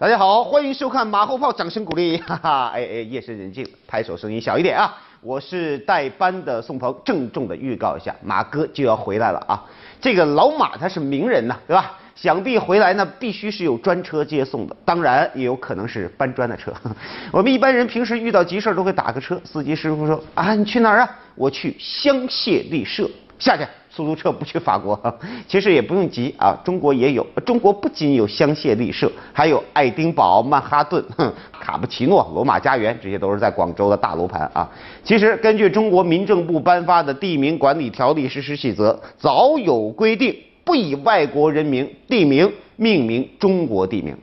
[0.00, 4.96] 大家好，欢迎收看马后炮，掌声鼓励， 哈哈，哎哎，夜深人静，拍手声音小一点啊。
[5.20, 9.64] 我是代班的宋鹏，郑重的预告一下，马哥就要回来了啊。
[10.00, 11.98] 这个老马他是名人呐，对吧？
[12.14, 16.72] 想必回来呢，必须是有专车接送的，当然也有可能是搬砖的车。
[17.32, 21.10] 我们一般人平时遇到急事都会打个车，司机师傅说啊，你去哪儿啊？
[21.34, 23.10] 我去香榭丽舍，
[23.40, 23.66] 下去。
[23.98, 24.96] 出租车不去法国，
[25.48, 27.26] 其实也不用急啊，中国也有。
[27.44, 31.04] 中国不仅有香榭丽舍，还有爱丁堡、曼哈顿、
[31.60, 34.70] 卡布奇诺、罗马家园，这些都是在广州的大楼盘啊。
[35.02, 44.16] 其实根据中国民政部颁发的《地名管理条例实施细则》，早有规定，不以外国人名地名命名中国地名。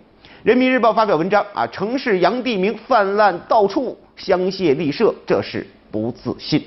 [0.44, 5.68] 人民日报发表文章啊，城市洋地名泛滥到处，香榭丽舍，这是。
[5.96, 6.62] 不自信。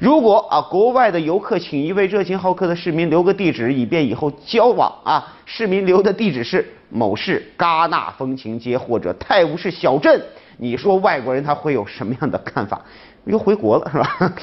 [0.00, 10.20] 如果啊，国外的游客请一位热情好客的市民留个地址，以便以后交往啊，市民留的地址是某市戛纳风情街或者泰晤士小镇，
[10.58, 12.82] 你说外国人他会有什么样的看法？
[13.24, 14.34] 又回国了是吧？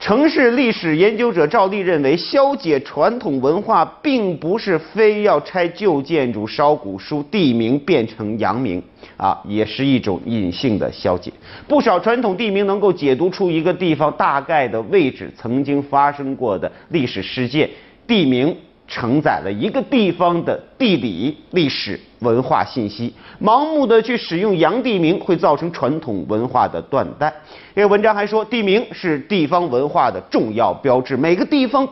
[0.00, 8.80] 城市历史研究者赵丽认为，消解传统文化，并不是非要拆旧建筑、烧古书、地名变成洋名
[9.16, 11.32] 啊，也是一种隐性的消解。
[11.66, 17.68] 不少传统地名能够解读出一个地方大概的位置、曾经发生过的历史事件。
[18.06, 18.56] 地名。
[18.88, 23.12] 承载了一个地方的地理、历史、文化信息。
[23.40, 27.32] 盲目的去使用洋地名，会造成传统文化的断代。
[27.76, 31.16] 这个文章还说，地名是地方文化的重要标志。
[31.16, 31.86] 每个地方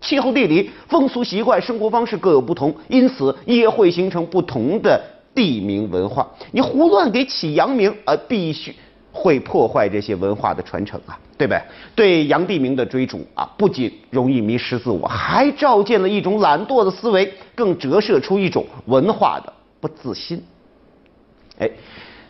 [0.00, 5.02] 气候、地理、风俗习惯、生活方式各有不同，因此也会形成不同的
[5.34, 6.28] 地名文化。
[6.52, 8.74] 你胡乱给起洋名，呃，必须。
[9.12, 11.62] 会破坏这些文化的传承啊，对不对？
[11.94, 20.42] 对洋地名的追逐啊，不仅容易迷失自我，还照见了一种懒惰的思维，更折射出一种文化的不自信。
[21.58, 21.68] 哎，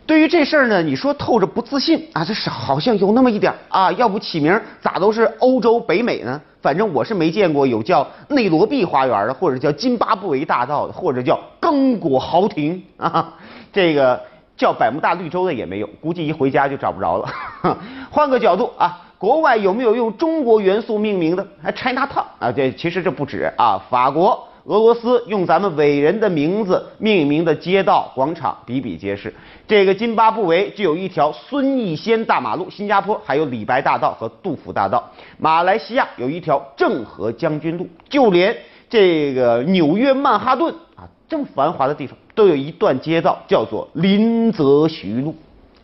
[0.07, 3.93] 对于这事儿呢，你说透着不自信啊，这是好像有那么一点啊。
[3.93, 6.41] 要不起名咋都是欧洲、北美呢？
[6.63, 13.35] 反正我是没见过有叫内罗毕花园的，或者叫津巴布韦大道的，或者叫刚果豪庭啊，
[13.71, 14.19] 这个。
[14.61, 17.27] 叫百慕大绿洲的也没有，估计一回家就找不着了。
[18.13, 21.47] 换个角度啊，国外有没有用中国元素命名的？
[21.63, 29.33] 还 China Town 啊，这其实这不止啊，法国、俄罗斯用咱们伟人的名字命名的街道、广场比比皆是。
[29.67, 38.55] 这个津巴布韦就有一条孙逸仙大马路，新加坡还有李白大道和杜甫大道，马来西亚有一条郑和将军路，就连
[38.91, 42.15] 这个纽约曼哈顿啊，这么繁华的地方。
[42.35, 45.35] 都有一段街道叫做林则徐路，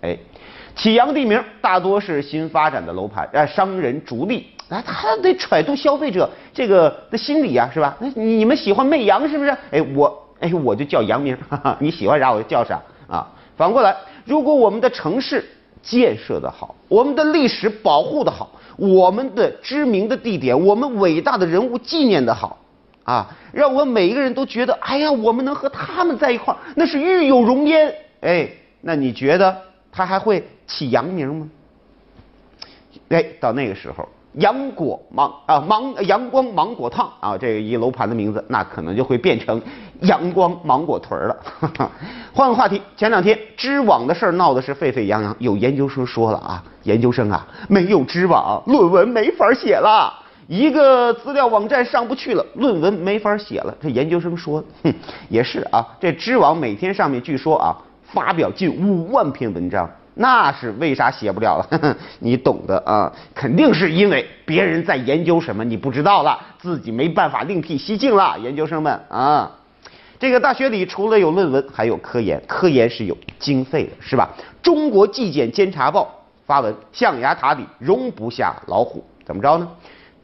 [0.00, 0.16] 哎，
[0.74, 7.94] 启阳地名大多是新发展的楼盘，哎，商人逐利，啊，他得揣度消费者这个的心理呀，是吧？
[8.00, 9.50] 那你们喜欢媚洋是不是？
[9.70, 13.28] 哎，我哎我就叫洋名，哈哈，你喜欢啥我就叫啥啊。
[13.54, 15.44] 反过来，如果我们的城市
[15.82, 22.56] 建设的好，我们的历史保护的好，我们的知名的地点，我们伟大的人物纪念的好。
[23.06, 27.94] 啊，让我们每一个人都觉得，哎呀，我们能和他们在一块儿，那是玉有荣焉。
[28.20, 28.48] 哎，
[28.80, 29.56] 那你觉得
[29.92, 31.48] 他还会起洋名吗？
[33.10, 39.62] 哎，到那个时候，杨果芒啊芒阳光芒果烫啊，这一楼盘的名字，那可能就会变成
[40.00, 41.36] 阳光芒果屯了。
[42.34, 50.12] 换个话题，前两天知网的事儿闹的是沸沸扬扬，有研究生说了啊，研究生啊，没有知网，论文没法写了。
[50.48, 53.76] 一个资料网站上不去了，论文没法写了。
[53.80, 54.94] 这研究生说，哼，
[55.28, 55.84] 也是啊。
[56.00, 57.74] 这知网每天上面据说啊，
[58.04, 61.96] 发表近五万篇文章，那是为啥写不了了？
[62.20, 68.38] 你懂的啊，肯定是因为别人在研究什么你不知道了，自己没办法另辟蹊径了。
[68.38, 69.50] 研究生们啊，
[70.20, 74.30] 这个大学里除了有论文，还有科研，科研是有经费的，是吧？
[74.62, 76.08] 中国纪检监察报
[76.46, 79.68] 发文，象牙塔里容不下老虎，怎么着呢？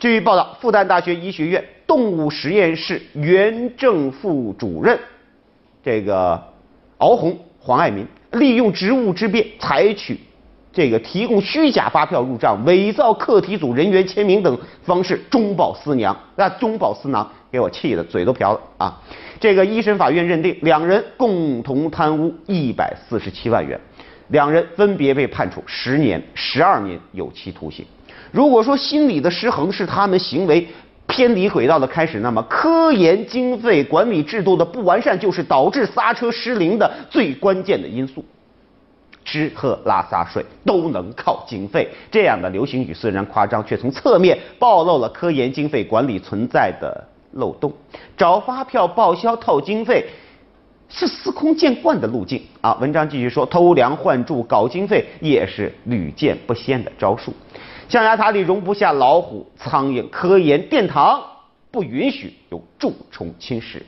[0.03, 4.99] 据报道，复旦大学医学院动物实验室原正副主任
[5.81, 6.43] 这个
[6.99, 10.19] 敖红黄爱民，利用职务之便，采取
[10.73, 19.01] 这个提供虚假发票入账、伪造课题组人员签名等方式中饱私囊，那中饱私囊给我气的嘴都瓢了啊！
[19.39, 23.79] 这个一审法院认定两人共同贪污一百四十七万元，
[24.31, 27.87] 两人分别被判处十年、十二年有期徒刑。
[28.33, 30.67] 如果说心理的失衡是他们行为
[31.07, 38.25] 偏离轨道的开始，那么科研经费管理制度的不完善就是导致刹车失灵的最关键的因素。
[39.25, 47.73] 吃喝拉撒睡都能靠经费，这样的流行语虽然夸张，却从侧面暴露了科研经费管理存在的漏洞。
[48.17, 50.07] 找发票报销套经费，
[50.89, 52.77] 是司空见惯的路径啊。
[52.81, 57.33] 文章继续说，偷梁换柱搞经费也是屡见不鲜的招数。
[57.93, 61.23] 象牙塔里容不下老虎、苍蝇，科研殿堂
[61.71, 63.83] 不允许有蛀虫侵蚀。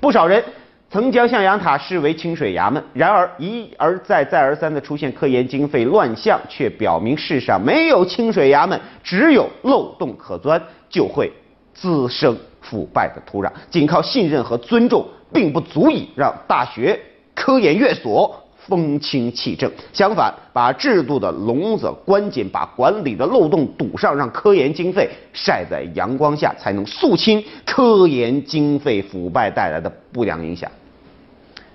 [0.00, 0.42] 不少人
[0.90, 10.58] 曾将象牙塔视为清水衙门，然而一而再、再而三的出现科研经费乱象，却表明世上没有清水衙门，只有漏洞可钻，
[10.88, 11.30] 就会
[11.74, 13.52] 滋生腐败的土壤。
[13.68, 15.06] 仅靠信任和尊重。
[15.32, 17.00] 并不足以让大学
[17.36, 18.39] 科研院所
[18.70, 30.70] 风清气正，相反，把制度的笼子关紧，把管理的漏洞堵上，让科研经费晒在阳光下，才能肃清科研经费腐败带来的不良影响。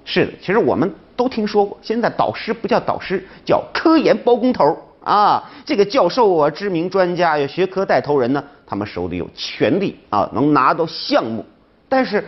[0.05, 5.43] 是的，其实我们都听说过，现在导师不叫导师，叫科研包工头啊。
[5.65, 11.45] 这个教授啊，知名专家呀，学科带头人呢，他们手里有权力啊，能拿到项目，
[11.89, 12.23] 但是。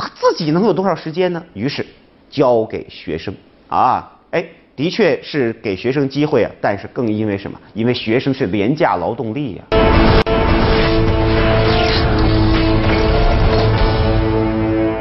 [0.00, 1.44] 他自己能有多少时间呢？
[1.54, 1.84] 于是
[2.30, 3.34] 交给学生
[3.68, 4.42] 啊，哎，
[4.74, 7.60] 的确是给学生机会啊，但是更因为什么？
[7.74, 9.64] 因为学生是廉价劳动力呀。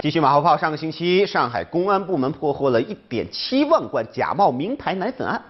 [0.02, 5.42] 继续马后炮，上个星期上海公安部门破获了一点七万罐假冒名牌奶粉案，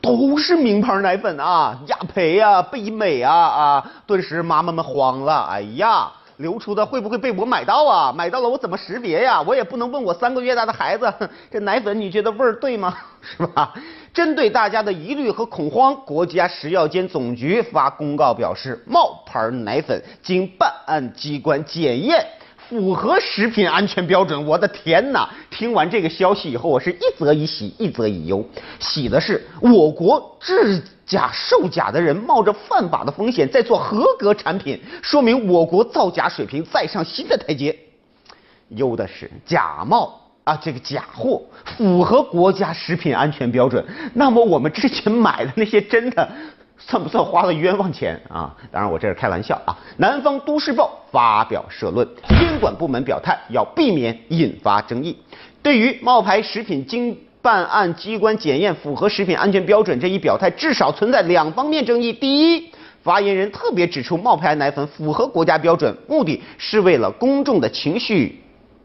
[0.00, 6.10] 都是名牌奶粉啊，雅培啊、贝美啊啊，顿时妈妈们慌了，哎呀！
[6.38, 8.12] 流出的会不会被我买到啊？
[8.12, 9.40] 买到了我怎么识别呀？
[9.42, 11.12] 我也不能问我三个月大的孩子，
[11.50, 12.96] 这奶粉你觉得味儿对吗？
[13.20, 13.72] 是吧？
[14.12, 22.26] 针对大家的疑虑和恐慌，国家食药监总局发公告表示，冒牌奶粉经办案机关检验。
[22.68, 25.28] 符合食品安全标准，我的天哪！
[25.50, 28.44] 听完这个消息以后，我是一则以喜，一则以忧。
[28.80, 37.76] 喜的是，我国制假售假的人冒着犯法的风险在做合格产品，说明我国造假水平再上新的台阶。
[38.70, 41.40] 忧的是，假冒啊，这个假货
[41.76, 46.28] 符合国家食品安全标准，那么我们之前买的那些真的。
[46.78, 48.54] 算不算花了冤枉钱啊？
[48.70, 49.76] 当然，我这是开玩笑啊。
[49.96, 55.16] 南方都市报发表社论，监管部门表态要避免引发争议。
[55.62, 62.12] 对于冒牌食品经办案机关检验符合食品安全标准这一表态，至少存在两方面争议。
[62.12, 62.70] 第一，
[63.02, 68.40] 发言人特别指出冒牌奶粉符合国家标准，目的是为了公众的情绪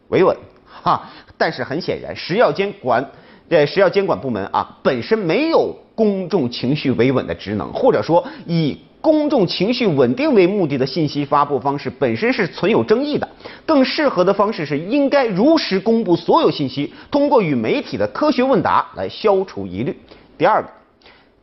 [0.08, 0.36] 维稳
[0.66, 1.08] 哈。
[1.36, 3.04] 但是很显然，食药监管。
[3.48, 13.28] 对食药监管部门啊，本身没有公众情绪维稳的职能，或者说以公众情绪稳定为目的的信息发布方式本身是存有争议的。
[13.66, 19.96] 更适合的方式是应该如实公布所有信息，通过与媒体的科学问答来消除疑虑。
[20.38, 20.68] 第二个，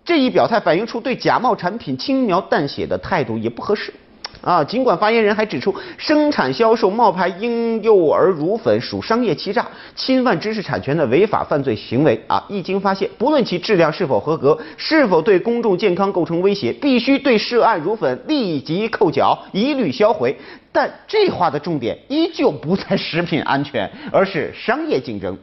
[0.05, 3.93] 这一表态反映出对假冒产品轻描淡写的态度也不合适。
[4.41, 20.35] 啊，尽管发言人还指出，生产销售冒牌婴幼儿乳粉属商业欺诈、侵犯知识产权的违法犯罪行为啊，一经发现，不论其质量是否合格，是否对公众健康构成威胁，必须对涉案乳粉立即扣缴，一律销毁。
[20.71, 25.37] 但这话的重点依旧不在食品安全，而是商业竞争。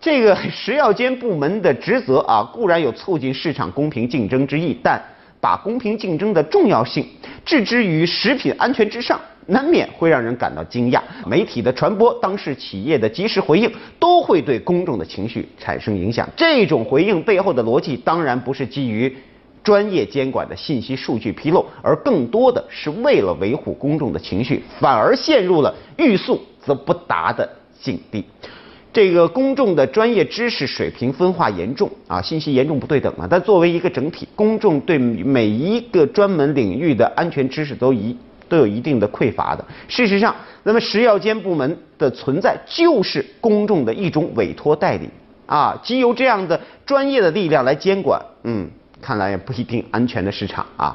[0.00, 5.00] 这个食药监部门的职责啊，固然有促进市场公平竞争之意，但。
[5.42, 7.04] 把公平竞争的重要性
[7.44, 11.02] 置之于食品安全之上，难免会让人感到惊讶。
[11.26, 13.68] 媒体的传播、当事企业的及时回应，
[13.98, 16.28] 都会对公众的情绪产生影响。
[16.36, 19.12] 这种回应背后的逻辑，当然不是基于
[19.64, 27.48] 专业监管的信息数据披露，而更多的是为了维护公众的情绪，反而陷入了欲速则不达的
[27.80, 28.24] 境地。
[28.92, 33.26] 这个公众的专业知识水平分化严重啊，信息严重不对等啊。
[33.28, 38.14] 但作为一个整体，公众对每一个专门领域的安全知识都一
[38.48, 39.64] 都有一定的匮乏的。
[39.88, 45.08] 事实上，那么食药监部门的存在就是公众的一种委托代理
[45.46, 48.20] 啊，即由这样的专业的力量来监管。
[48.44, 48.68] 嗯，
[49.00, 50.94] 看来也不一定安全的市场啊。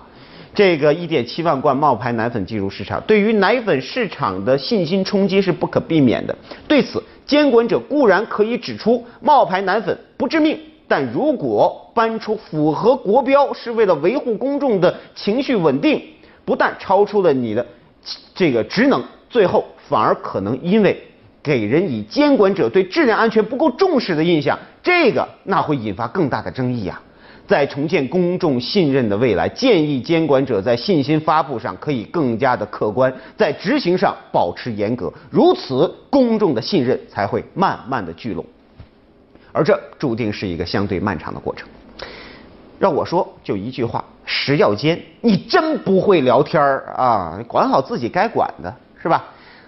[0.54, 6.36] 这个一点七万罐冒牌奶粉进入市场，对于奶粉市场的信心冲击是不可避免的。
[6.68, 10.58] 对此，监管者固然可以指出冒牌奶粉不致命，
[10.88, 16.02] 但如果搬出符合国标是为了维护公众的情绪稳定，
[16.46, 17.66] 不但超出了你的
[18.34, 21.00] 这个职能，最后反而可能因为
[21.44, 27.02] 给人以监管者对质量安全不够重视的印象，这个那会引发更大的争议呀。
[27.48, 38.46] 在重建公众信任的未来，建议监管者在信息发布上可以更加的客观，在执行上保持严格，如此公众的信任才会慢慢的聚拢。
[39.54, 41.68] 而这注定是一个相对漫长的过程。
[42.78, 47.44] 让我说，就一句话：食药监，你真不会聊天儿啊！
[47.48, 49.26] 管好自己该管的，是吧？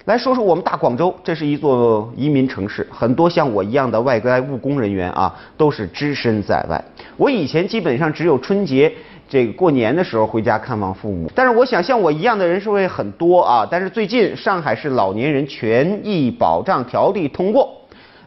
[0.09, 6.83] 来说说我们大广州，这是一座移民城市，很多像我一样的外来务工人员啊，都是只身在外。
[7.15, 8.91] 我以前基本上只有春节
[9.29, 13.67] 这个过年的时候回家看望父母，但是我想像我一样的人是会很多啊。
[13.69, 17.71] 但是最近上海市老年人权益保障条例通过，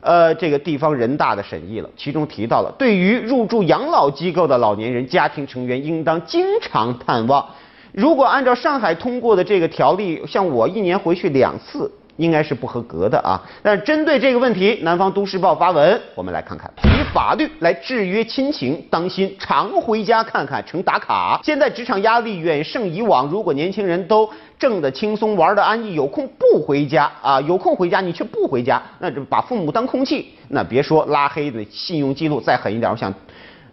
[0.02, 7.44] 呃，这个地方人大的审议了，其中提到了对于入住养老机构的老年人家庭成员，应当经常探望。
[7.92, 13.38] 如果按照上海通过的这个条例，像我一年回去两次，应该是不合格的啊。
[13.62, 21.38] 但是针对这个问题，南方都市报发文，我们来看看，以法律来制约亲情，当心常回家看看成打卡。
[21.44, 24.26] 现在职场压力远胜以往，如果年轻人都
[24.58, 33.12] 挣得轻松，玩得安逸，有空不回家啊，有空回家你却不回家，那就把父母当空气，那别说拉黑的信用记录再狠一点，我想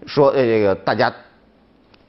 [0.05, 1.09] 说呃这个大家。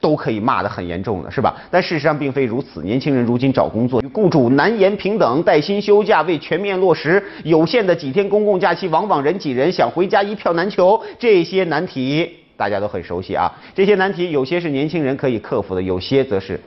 [0.01, 1.55] 都可以骂得很严重的是吧？
[1.69, 2.81] 但事实上并非如此。
[2.81, 10.99] 年轻人如今找工作与雇主难言平等，带薪休假未全面落实，有限的几天公共假期往往人挤人，想回家一票难求。
[11.19, 13.49] 这些难题大家都很熟悉啊。
[13.75, 16.59] 这些难题有些是年轻人可以克服的，有些则是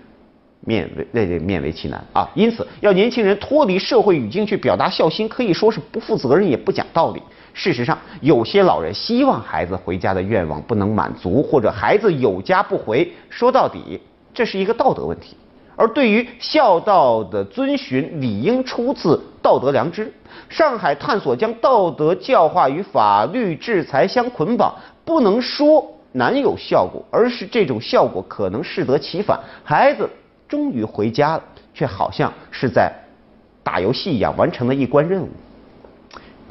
[0.60, 2.30] 面为那这勉为其难啊。
[2.34, 7.20] 因此，要年轻人脱离社会语境去表达孝心，可以说是不负责任也不讲道理。
[7.54, 14.00] 事实上，有些老人希望孩子回家的愿望不能满足，或者孩子有家不回，说到底，
[14.34, 15.37] 这是一个道德问题。
[15.76, 20.12] 而对于孝道的遵循，理应出自道德良知。
[20.49, 29.38] 上海探索将道德教化与法律制裁相捆绑，不能说难有效果，而是这种效果可能适得其反。
[29.62, 30.08] 孩子
[30.49, 31.42] 终于回家了，
[31.73, 32.92] 却好像是在
[33.62, 35.28] 打游戏一样完成了一关任务。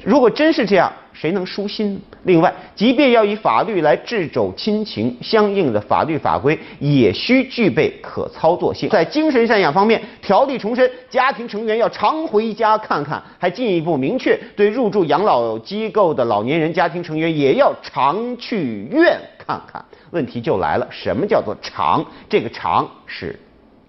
[0.03, 2.01] 如果真是这样，谁能舒心？
[2.23, 8.89] 另外，即便要以法律来制肘亲情，相应的法律法规也需具备可操作性。
[8.89, 19.83] 在精神赡养方面，条例重申家庭成员要常回家看看，还进一步明确对入住养老机构的老年人家庭成员也要常去院看看。
[20.11, 22.05] 问题就来了，什么叫做常？
[22.29, 23.39] 这个常是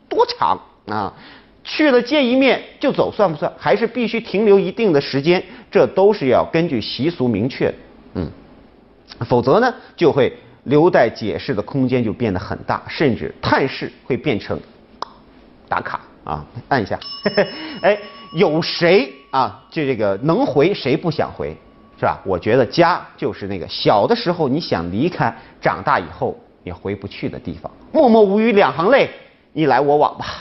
[0.09, 1.12] 多长啊？
[1.64, 3.50] 去了见一面就走算不算？
[3.56, 5.42] 还是必须停留一定的时间？
[5.71, 7.75] 这都是要根据习俗明确，
[8.14, 8.30] 嗯，
[9.26, 10.33] 否则呢就会
[10.64, 14.61] 留待解释的空间就变得很大，甚至探视会变成
[15.68, 16.99] 打卡啊，按一下，
[17.83, 17.99] 哎，
[18.35, 19.64] 有谁啊？
[19.71, 21.56] 就这个能回谁不想回，
[21.99, 22.21] 是吧？
[22.25, 27.73] 我觉得家就是那个小的时候你想离开，长大以后也回不去的地方。
[27.90, 29.09] 默默无语两行泪，
[29.52, 30.38] 你来我往吧。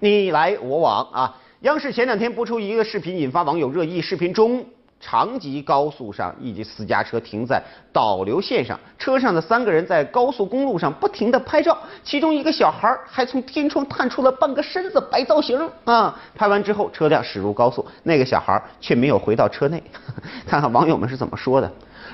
[0.00, 1.36] 你来我往啊！
[1.62, 4.00] 央视前两天播出一个视频，引发网友热议。
[4.00, 4.64] 视频中，
[5.00, 7.60] 长吉高速上一节私家车停在
[7.92, 16.16] 导流线上，车上的三个人在高速公路上不停的拍照，其中一个小孩还从天窗探出了半个身子摆造型啊！
[16.36, 19.82] 拍完之后，车辆驶入高速，那个小孩却没有回到车内。
[20.46, 21.68] 看看网友们是怎么说的：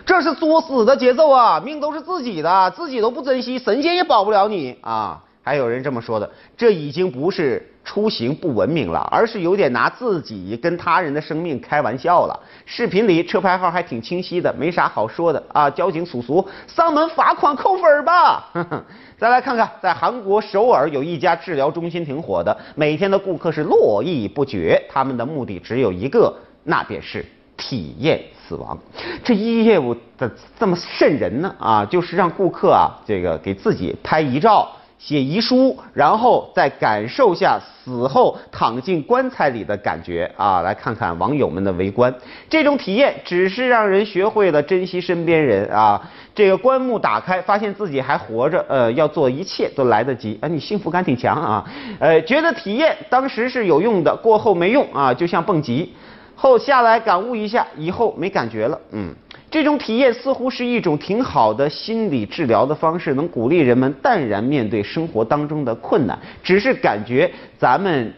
[0.06, 1.60] 这是作死的节奏啊！
[1.60, 5.22] 命都是自己的，自己都不珍惜，神仙也保不了你啊！
[5.44, 12.40] 还有人这么说的，这已经不是出行不文明了，而是有点拿自己跟他人的生命开玩笑了。
[12.64, 15.68] 视频里车牌号还挺清晰的，没啥好说的啊。
[15.68, 18.48] 交警叔叔上门罚款扣分吧。
[19.18, 26.34] 再来看看，在韩国首尔有一家治疗中心挺火的，每天的顾客是络绎不绝，他们的目的只有一个，
[26.64, 27.22] 那便是
[27.58, 28.76] 体验死亡。
[29.22, 34.72] 这一业务的这么瘆人呢啊，就是让顾客啊这个给自己拍遗照。
[35.06, 40.62] 写遗书，然后再感受下死后躺进棺材里的感觉啊！
[40.62, 42.14] 来看看网友们的围观，
[42.48, 46.00] 这种体验只是让人学会了珍惜身边人啊！
[46.34, 50.48] 这个棺木打开，发现自己还活着，呃，要做一切都来得及啊！
[50.48, 51.70] 你幸福感挺强啊！
[52.00, 55.92] 呃，觉得体验当时是有用的，过后没用啊，就像蹦极，
[56.34, 59.14] 后下来感悟一下，以后没感觉了，嗯。
[59.54, 66.18] 这种体验似乎是一种挺好的心理治疗的方式，能鼓励人们淡然面对生活当中的困难。
[66.42, 68.12] 只是感觉咱们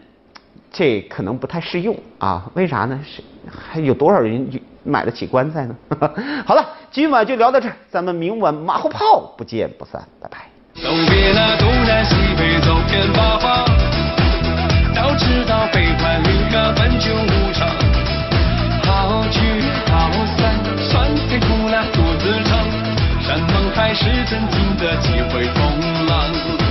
[0.73, 2.50] 这可能不太适用啊？
[2.57, 2.99] 为啥呢？
[3.05, 3.23] 是
[3.55, 4.49] 还有多少人
[4.83, 5.76] 买得起棺材呢？
[6.47, 10.38] 好了，今晚就聊到这儿，咱们明晚马后炮不见不散，拜拜。
[10.73, 13.66] 走遍了东南西北，走遍八方，
[14.95, 17.69] 要知道悲欢离合本就无常，
[18.85, 19.40] 好聚
[19.90, 20.66] 好散。
[20.97, 22.59] 酸甜苦辣独自尝？
[23.21, 26.66] 山盟海誓，怎经得几回风浪？